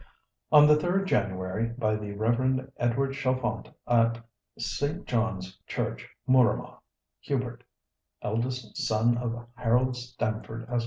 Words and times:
"On 0.51 0.65
the 0.65 0.77
3rd 0.77 1.05
January, 1.05 1.67
by 1.77 1.95
the 1.95 2.13
Rev. 2.13 2.67
Edward 2.77 3.13
Chalfont, 3.13 3.69
at 3.85 4.17
St. 4.57 5.05
John's 5.05 5.59
Church, 5.67 6.09
Mooramah, 6.27 6.79
Hubert, 7.19 7.63
eldest 8.23 8.77
son 8.77 9.15
of 9.19 9.45
Harold 9.53 9.95
Stamford, 9.95 10.65
Esq. 10.73 10.79